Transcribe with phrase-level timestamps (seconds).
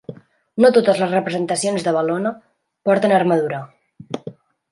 [0.63, 2.33] No totes les representacions de Bel·lona
[2.89, 3.63] porten armadura.